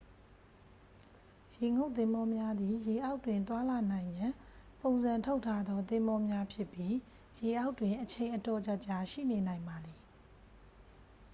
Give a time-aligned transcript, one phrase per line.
[1.55, 4.33] ရေငုပ်သင်္ဘောများသည် ရေအောက်တွင်သွားလာနိုင်ရန်
[4.81, 6.95] ပုံစံထုတ်ထားသော သင်္ဘောများဖြစ်ပြီး
[7.39, 9.99] ရေအောက်တွင် အချိန်အတော်ကြာကြာ ရှိနေနိုင်ပါသည်